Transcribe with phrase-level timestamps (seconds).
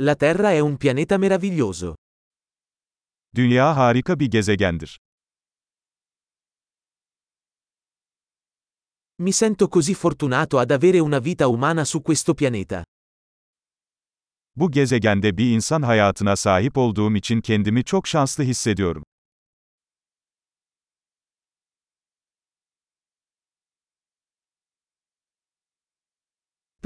[0.00, 1.94] La Terra è un pianeta meraviglioso.
[3.34, 4.96] Dünya harika bir gezegendir.
[9.20, 12.84] Mi sento così fortunato ad avere una vita umana su questo pianeta.
[14.54, 19.02] Bu gezegende bir insan hayatına sahip olduğum için kendimi çok şanslı hissediyorum.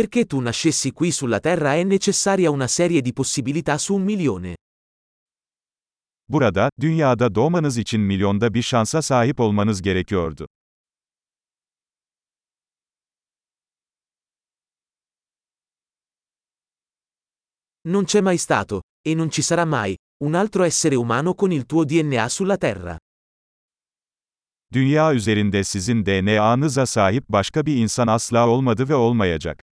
[0.00, 4.54] Perché tu nascessi qui sulla Terra è necessaria una serie di possibilità su un milione.
[6.26, 10.46] Burada, dünyada doğmanız için milyonda bir şansa sahip olmanız gerekiyordu.
[17.84, 21.66] Non c'è mai stato, e non ci sarà mai, un altro essere umano con il
[21.66, 22.98] tuo DNA sulla Terra.
[24.72, 29.69] Dünya üzerinde sizin DNA'nıza sahip başka bir insan asla olmadı ve olmayacak.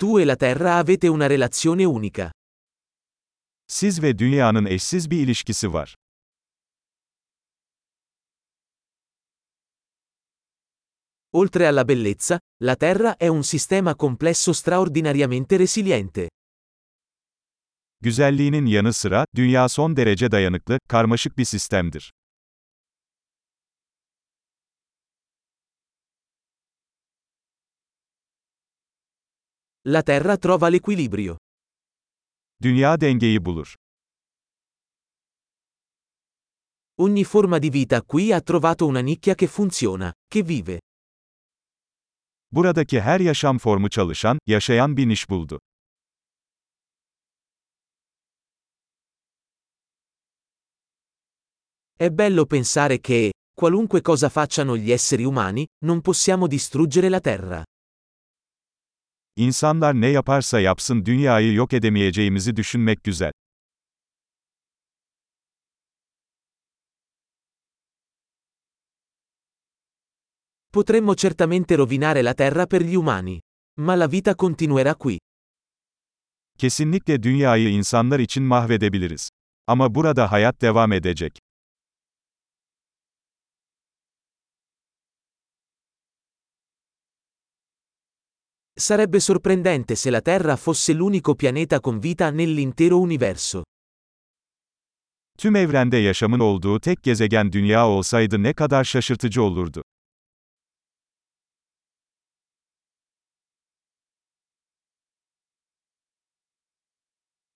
[0.00, 2.32] Tu e la Terra avete una relazione unica.
[3.66, 5.94] Siz ve dünyanın eşsiz bir ilişkisi var.
[11.32, 16.28] Oltre alla bellezza, la Terra è un sistema complesso straordinariamente resiliente.
[18.00, 22.12] Güzelliğinin yanı sıra, dünya son derece dayanıklı, karmaşık bir sistemdir.
[29.88, 31.36] La Terra trova l'equilibrio.
[32.62, 33.72] Dünya dengeyi bulur.
[37.00, 40.80] Ogni forma di vita qui ha trovato una nicchia che funziona, che vive.
[42.52, 45.56] Buradaki her yaşam formu çalışan, yaşayan bir niş buldu.
[51.96, 57.64] È bello pensare che, qualunque cosa facciano gli esseri umani, non possiamo distruggere la Terra.
[59.40, 63.32] İnsanlar ne yaparsa yapsın dünyayı yok edemeyeceğimizi düşünmek güzel.
[70.72, 73.40] Potremmo certamente rovinare la Terra per gli umani.
[73.76, 75.18] Ma la vita continuerà qui.
[76.58, 79.30] Kesinlikle dünyayı insanlar için mahvedebiliriz.
[79.66, 81.38] Ama burada hayat devam edecek.
[88.80, 93.62] Sarebbe sorprendente se la Terra fosse l'unico pianeta con vita nell'intero universo.
[95.38, 99.82] Tüm evrende yaşamın olduğu tek gezegen dünya olsaydı ne kadar şaşırtıcı olurdu.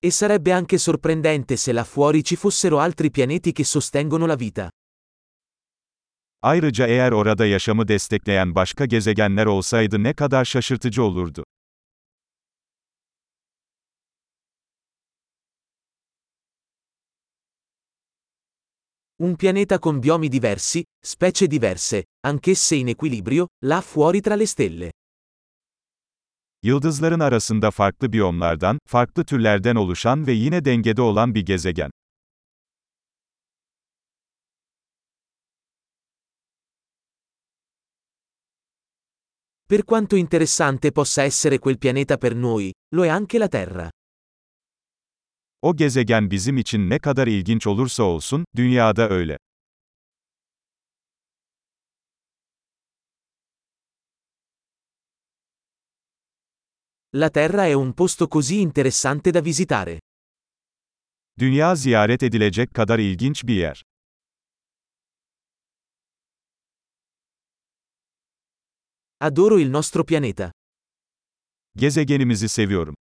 [0.03, 4.71] E sarebbe anche sorprendente se là fuori ci fossero altri pianeti che sostengono la vita.
[6.45, 11.45] Ayrıca eğer orada yaşamı destekleyen başka gezegenler olsaydı ne kadar şaşırtıcı olurdu.
[19.19, 24.93] Un pianeta con biomi diversi, specie diverse, anch'esse in equilibrio, là fuori tra le stelle.
[26.63, 31.91] Yıldızların arasında farklı biyomlardan, farklı türlerden oluşan ve yine dengede olan bir gezegen.
[39.75, 43.89] Per quanto interessante possa essere quel pianeta per noi, lo è anche la Terra.
[45.63, 49.37] O gezegen bizim için ne kadar ilginç olursa olsun, dünyada öyle.
[57.13, 59.99] La Terra è un posto così interessante da visitare.
[61.39, 63.85] Dünya ziyaret edilecek kadar ilginç bir yer.
[69.25, 70.51] Adoro il nostro pianeta.
[71.73, 72.95] Gezegenimizi seviyorum.